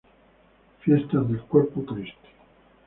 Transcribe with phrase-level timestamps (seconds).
[0.79, 2.29] Fiesta del Corpus Christi.